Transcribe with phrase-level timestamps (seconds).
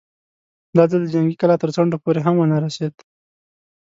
[0.75, 2.93] دا ځل د جنګي کلا تر څنډو پورې هم ونه رسېد.